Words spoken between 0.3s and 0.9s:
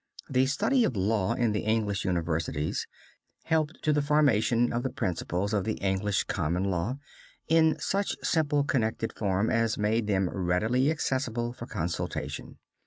study